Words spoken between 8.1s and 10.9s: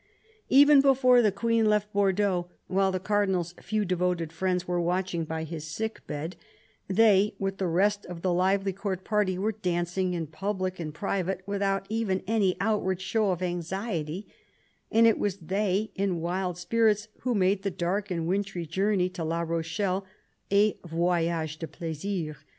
the lively Court party, were dancing in public